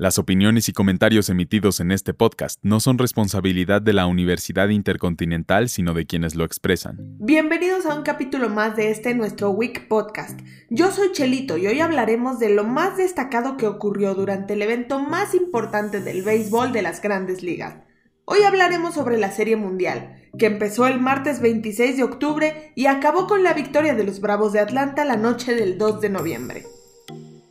[0.00, 5.68] Las opiniones y comentarios emitidos en este podcast no son responsabilidad de la Universidad Intercontinental,
[5.68, 6.98] sino de quienes lo expresan.
[7.18, 10.38] Bienvenidos a un capítulo más de este nuestro Week Podcast.
[10.70, 15.00] Yo soy Chelito y hoy hablaremos de lo más destacado que ocurrió durante el evento
[15.00, 17.74] más importante del béisbol de las grandes ligas.
[18.24, 23.26] Hoy hablaremos sobre la Serie Mundial, que empezó el martes 26 de octubre y acabó
[23.26, 26.77] con la victoria de los Bravos de Atlanta la noche del 2 de noviembre.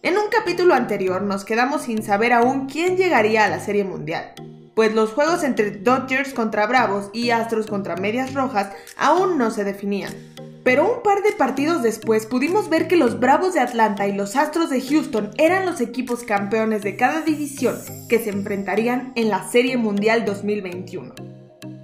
[0.08, 4.32] En un capítulo anterior nos quedamos sin saber aún quién llegaría a la Serie Mundial,
[4.74, 9.66] pues los juegos entre Dodgers contra Bravos y Astros contra Medias Rojas aún no se
[9.66, 10.14] definían.
[10.64, 14.38] Pero un par de partidos después pudimos ver que los Bravos de Atlanta y los
[14.38, 17.76] Astros de Houston eran los equipos campeones de cada división
[18.08, 21.37] que se enfrentarían en la Serie Mundial 2021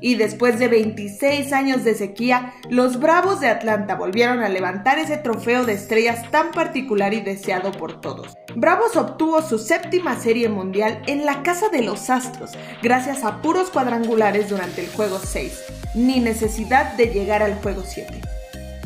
[0.03, 5.15] y después de 26 años de sequía, los Bravos de Atlanta volvieron a levantar ese
[5.15, 8.37] trofeo de estrellas tan particular y deseado por todos.
[8.53, 13.69] Bravos obtuvo su séptima serie mundial en la casa de los Astros, gracias a puros
[13.69, 15.63] cuadrangulares durante el juego 6,
[15.95, 18.19] ni necesidad de llegar al juego 7.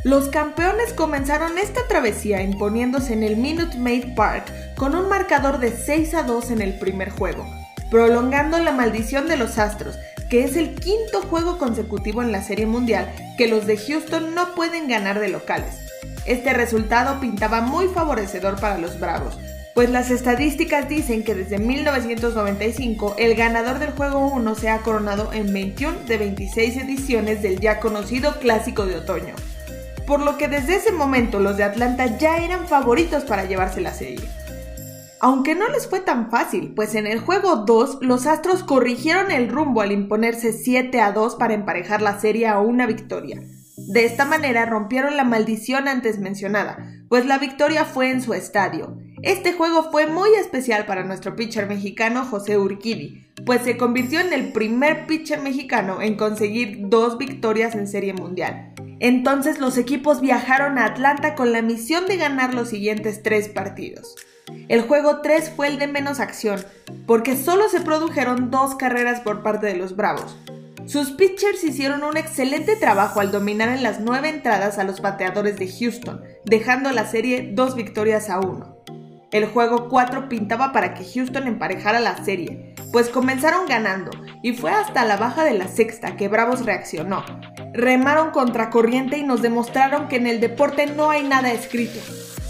[0.03, 5.71] Los campeones comenzaron esta travesía imponiéndose en el Minute Maid Park con un marcador de
[5.71, 7.43] 6 a 2 en el primer juego,
[7.89, 9.97] prolongando la maldición de los Astros,
[10.29, 14.55] que es el quinto juego consecutivo en la Serie Mundial que los de Houston no
[14.55, 15.79] pueden ganar de locales.
[16.25, 19.37] Este resultado pintaba muy favorecedor para los Bravos,
[19.77, 25.31] pues las estadísticas dicen que desde 1995 el ganador del juego 1 se ha coronado
[25.33, 29.35] en 21 de 26 ediciones del ya conocido Clásico de Otoño,
[30.07, 33.93] por lo que desde ese momento los de Atlanta ya eran favoritos para llevarse la
[33.93, 34.27] serie.
[35.19, 39.49] Aunque no les fue tan fácil, pues en el juego 2 los Astros corrigieron el
[39.49, 43.41] rumbo al imponerse 7 a 2 para emparejar la serie a una victoria.
[43.77, 46.77] De esta manera rompieron la maldición antes mencionada,
[47.09, 48.97] pues la victoria fue en su estadio.
[49.23, 54.33] Este juego fue muy especial para nuestro pitcher mexicano José Urquidi, pues se convirtió en
[54.33, 58.73] el primer pitcher mexicano en conseguir dos victorias en Serie Mundial.
[58.99, 64.15] Entonces los equipos viajaron a Atlanta con la misión de ganar los siguientes tres partidos.
[64.67, 66.59] El juego 3 fue el de menos acción,
[67.05, 70.37] porque solo se produjeron dos carreras por parte de los Bravos.
[70.85, 75.57] Sus pitchers hicieron un excelente trabajo al dominar en las nueve entradas a los bateadores
[75.57, 78.77] de Houston, dejando la serie dos victorias a uno.
[79.37, 84.09] El juego 4 pintaba para que Houston emparejara la serie, pues comenzaron ganando
[84.41, 87.23] y fue hasta la baja de la sexta que Bravos reaccionó.
[87.71, 91.99] Remaron contra corriente y nos demostraron que en el deporte no hay nada escrito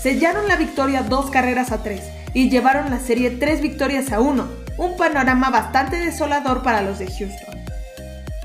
[0.01, 2.01] sellaron la victoria dos carreras a tres
[2.33, 4.47] y llevaron la serie tres victorias a uno,
[4.77, 7.57] un panorama bastante desolador para los de Houston.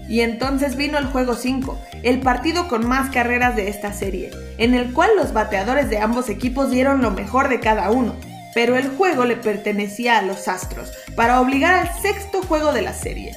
[0.08, 4.74] Y entonces vino el juego 5, el partido con más carreras de esta serie, en
[4.74, 8.16] el cual los bateadores de ambos equipos dieron lo mejor de cada uno,
[8.54, 12.92] pero el juego le pertenecía a los Astros, para obligar al sexto juego de la
[12.92, 13.36] serie,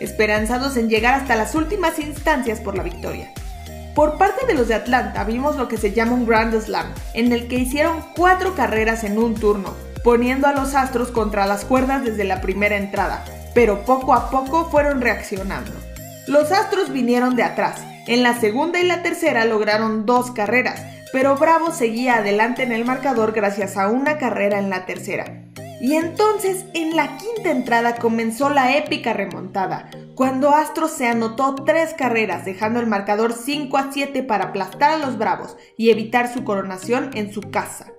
[0.00, 3.32] esperanzados en llegar hasta las últimas instancias por la victoria.
[3.94, 7.32] Por parte de los de Atlanta vimos lo que se llama un Grand Slam, en
[7.32, 12.04] el que hicieron cuatro carreras en un turno, poniendo a los Astros contra las cuerdas
[12.04, 15.72] desde la primera entrada, pero poco a poco fueron reaccionando.
[16.26, 21.36] Los Astros vinieron de atrás, en la segunda y la tercera lograron dos carreras, pero
[21.36, 25.42] Bravo seguía adelante en el marcador gracias a una carrera en la tercera.
[25.80, 31.92] Y entonces, en la quinta entrada comenzó la épica remontada, cuando Astros se anotó tres
[31.92, 36.44] carreras, dejando el marcador 5 a 7 para aplastar a los Bravos y evitar su
[36.44, 37.92] coronación en su casa.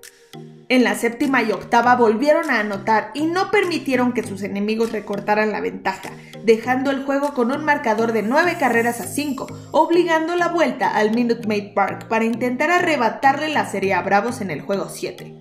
[0.69, 5.53] En la séptima y octava volvieron a anotar y no permitieron que sus enemigos recortaran
[5.53, 6.09] la ventaja,
[6.44, 11.11] dejando el juego con un marcador de 9 carreras a 5, obligando la vuelta al
[11.11, 15.33] Minute Maid Park para intentar arrebatarle la serie a Bravos en el juego 7.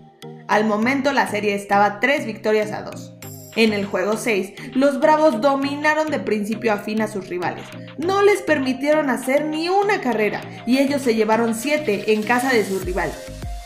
[0.47, 3.15] Al momento la serie estaba 3 victorias a 2.
[3.57, 7.65] En el juego 6, los Bravos dominaron de principio a fin a sus rivales.
[7.99, 12.65] No les permitieron hacer ni una carrera y ellos se llevaron 7 en casa de
[12.65, 13.11] su rival.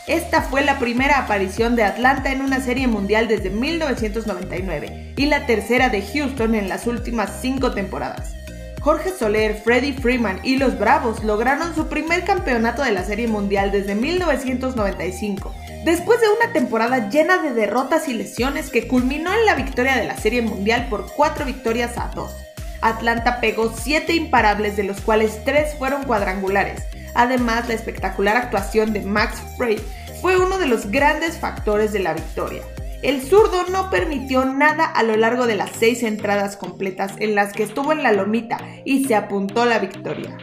[0.07, 5.45] Esta fue la primera aparición de Atlanta en una serie mundial desde 1999 y la
[5.45, 8.33] tercera de Houston en las últimas 5 temporadas.
[8.81, 13.71] Jorge Soler, Freddie Freeman y los Bravos lograron su primer campeonato de la Serie Mundial
[13.71, 15.53] desde 1995
[15.83, 20.05] Después de una temporada llena de derrotas y lesiones que culminó en la victoria de
[20.05, 22.31] la Serie Mundial por 4 victorias a 2,
[22.81, 26.83] Atlanta pegó 7 imparables de los cuales 3 fueron cuadrangulares.
[27.15, 29.67] Además, la espectacular actuación de Max uno
[30.61, 32.61] de los grandes factores de la victoria.
[33.01, 37.51] El zurdo no permitió nada a lo largo de las 6 entradas completas en las
[37.51, 40.37] que estuvo en la lomita y se apuntó la victoria.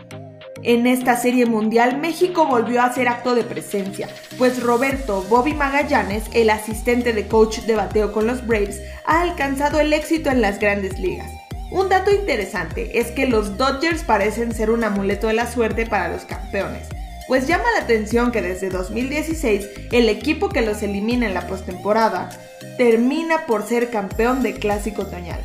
[0.65, 6.25] En esta serie mundial México volvió a hacer acto de presencia, pues Roberto Bobby Magallanes,
[6.32, 10.59] el asistente de coach de bateo con los Braves, ha alcanzado el éxito en las
[10.59, 11.31] grandes ligas.
[11.70, 16.09] Un dato interesante es que los Dodgers parecen ser un amuleto de la suerte para
[16.09, 16.88] los campeones,
[17.29, 22.31] pues llama la atención que desde 2016 el equipo que los elimina en la postemporada
[22.79, 25.45] termina por ser campeón de clásico otoñal.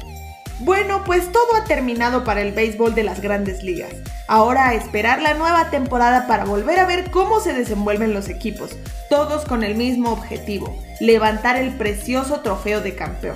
[0.60, 3.92] Bueno, pues todo ha terminado para el béisbol de las grandes ligas.
[4.28, 8.78] Ahora a esperar la nueva temporada para volver a ver cómo se desenvuelven los equipos,
[9.10, 13.36] todos con el mismo objetivo, levantar el precioso trofeo de campeón.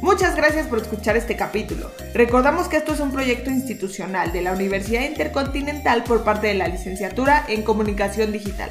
[0.00, 1.90] Muchas gracias por escuchar este capítulo.
[2.14, 6.68] Recordamos que esto es un proyecto institucional de la Universidad Intercontinental por parte de la
[6.68, 8.70] licenciatura en Comunicación Digital.